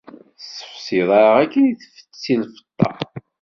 Tessefsiḍ-aɣ 0.37 1.33
akken 1.43 1.63
i 1.67 1.73
tfetti 1.81 2.33
lfeṭṭa. 2.41 2.91